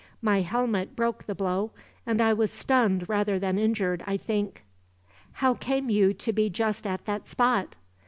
My 0.19 0.41
helmet 0.41 0.95
broke 0.95 1.25
the 1.25 1.35
blow, 1.35 1.73
and 2.07 2.21
I 2.21 2.33
was 2.33 2.51
stunned 2.51 3.07
rather 3.07 3.37
than 3.37 3.59
injured, 3.59 4.03
I 4.07 4.17
think. 4.17 4.63
"How 5.33 5.53
came 5.53 5.91
you 5.91 6.11
to 6.11 6.33
be 6.33 6.49
just 6.49 6.87
at 6.87 7.05
that 7.05 7.27
spot?" 7.27 7.75